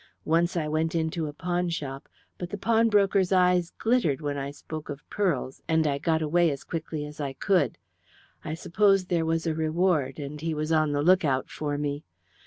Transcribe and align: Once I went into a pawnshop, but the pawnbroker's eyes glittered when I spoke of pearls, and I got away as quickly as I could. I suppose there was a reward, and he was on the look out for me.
Once 0.25 0.57
I 0.57 0.67
went 0.67 0.95
into 0.95 1.27
a 1.27 1.31
pawnshop, 1.31 2.09
but 2.39 2.49
the 2.49 2.57
pawnbroker's 2.57 3.31
eyes 3.31 3.69
glittered 3.69 4.19
when 4.19 4.35
I 4.35 4.49
spoke 4.49 4.89
of 4.89 5.07
pearls, 5.11 5.61
and 5.67 5.85
I 5.85 5.99
got 5.99 6.23
away 6.23 6.49
as 6.49 6.63
quickly 6.63 7.05
as 7.05 7.19
I 7.21 7.33
could. 7.33 7.77
I 8.43 8.55
suppose 8.55 9.05
there 9.05 9.25
was 9.27 9.45
a 9.45 9.53
reward, 9.53 10.17
and 10.17 10.41
he 10.41 10.55
was 10.55 10.71
on 10.71 10.91
the 10.93 11.03
look 11.03 11.23
out 11.23 11.51
for 11.51 11.77
me. 11.77 12.03